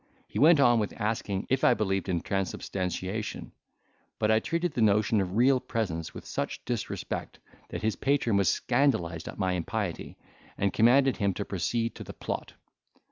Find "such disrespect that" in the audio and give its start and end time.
6.25-7.83